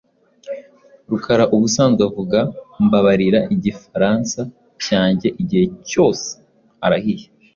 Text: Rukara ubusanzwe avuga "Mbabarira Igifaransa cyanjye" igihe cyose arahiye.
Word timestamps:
Rukara 1.09 1.43
ubusanzwe 1.55 2.01
avuga 2.09 2.39
"Mbabarira 2.85 3.39
Igifaransa 3.55 4.39
cyanjye" 4.85 5.27
igihe 5.41 5.65
cyose 5.89 6.27
arahiye. 6.85 7.25